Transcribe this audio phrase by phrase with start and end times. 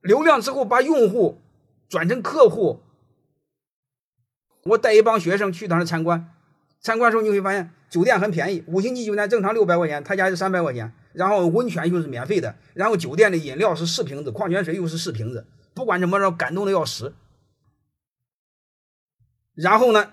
[0.00, 1.40] 流量之后把用户
[1.88, 2.80] 转成客户。
[4.64, 6.34] 我带一帮学生去他那参观，
[6.80, 17.14] 参观的时候你会发现酒店很便宜，五星级酒店正常六百块钱，他家是三百块钱，然后温泉又是免费的，然后酒店的饮料是四瓶子，矿泉水又是四瓶子，不管怎么着感动的要死。
[19.54, 20.12] 然后呢，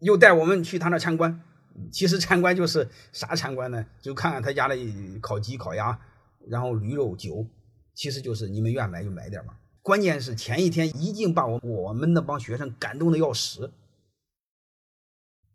[0.00, 1.40] 又带我们去他那参观，
[1.92, 3.86] 其实参观就是啥参观呢？
[4.00, 4.76] 就看看他家的
[5.20, 6.00] 烤鸡、烤鸭，
[6.48, 7.46] 然后驴肉、酒，
[7.94, 9.58] 其实就是你们愿买就买点嘛。
[9.82, 13.72] 关键是前一天一定把我我们那帮学生感动的要死，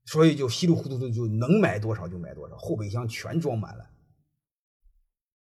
[0.06, 3.90] 所以就稀里糊涂的就能买多少就买多少，后备箱全装满了。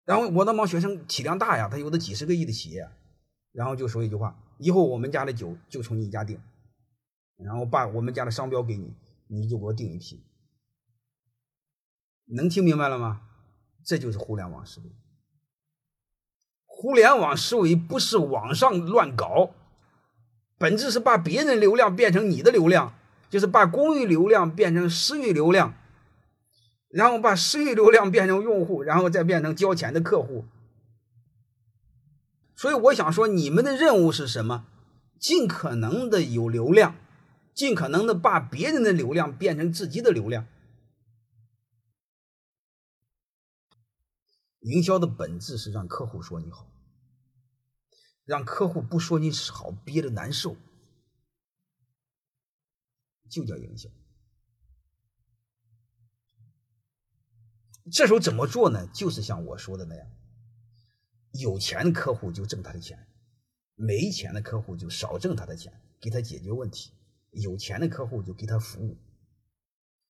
[0.05, 2.88] 然后我那帮学生体量大呀，他有的几十个亿的企业，
[3.52, 6.40] 然后就说一句话：以后我们家的酒就从你家订，
[7.35, 8.94] 然后把我们家的商标给你，
[9.27, 10.24] 你就给我订一批。
[12.26, 13.27] 能听明白了吗？
[13.84, 14.85] 这就是互联网思维。
[16.88, 19.52] 互联网思维不是网上乱搞，
[20.57, 22.93] 本质是把别人流量变成你的流量，
[23.30, 25.74] 就是把公域流量变成私域流量，
[26.88, 30.46] 然后把私域流量变成用户，然后再变成交钱的客户。
[32.55, 34.65] 所以我想说，你们的任务是什么？
[35.20, 36.96] 尽可能的有流量，
[37.54, 40.48] 尽可能的把别人的流量变成自己的流量。
[44.62, 46.65] 营销的本质是让客户说你好，
[48.28, 50.58] 让客户不说你好憋着难受，
[53.30, 53.90] 就叫营销。
[57.90, 58.86] 这时候怎么做呢？
[58.88, 60.05] 就是像我说的那样，
[61.32, 63.08] 有钱的客户就挣他的钱，
[63.76, 65.72] 没钱的客户就少挣他的钱，
[66.02, 66.92] 给他解决问题；
[67.31, 68.98] 有钱的客户就给他服务，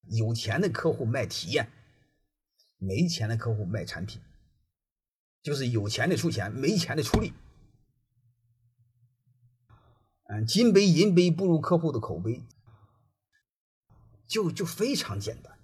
[0.08, 1.70] 有钱的客户卖体验，
[2.78, 4.20] 没钱的客户卖产品。
[5.40, 7.32] 就是有钱的出钱，没钱的出力。
[10.28, 12.42] 嗯，金杯银杯不如客户的口碑，
[14.26, 15.57] 就就非常简单。